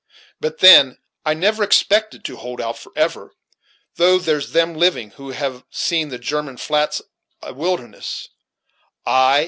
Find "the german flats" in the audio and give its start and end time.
6.09-7.03